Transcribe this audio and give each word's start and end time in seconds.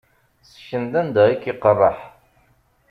Ssken-d 0.51 0.93
anda 0.99 1.23
i 1.33 1.35
k-iqerreḥ. 1.41 1.97